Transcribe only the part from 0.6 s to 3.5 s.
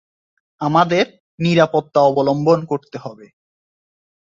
আমাদের নিরাপত্তা অবলম্বন করতে হবে।